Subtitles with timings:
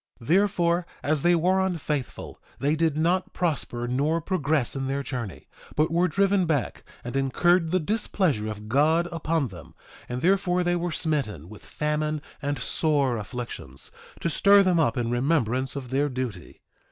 [0.19, 5.47] 1:17 Therefore, as they were unfaithful they did not prosper nor progress in their journey,
[5.75, 9.75] but were driven back, and incurred the displeasure of God upon them;
[10.09, 13.91] and therefore they were smitten with famine and sore afflictions,
[14.21, 16.63] to stir them up in remembrance of their duty.